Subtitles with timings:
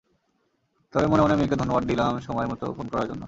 [0.93, 3.19] তবে মনে মনে মেয়েকে ধন্যবাদ দিলাম, সময় মতো ফোন করার জন্য।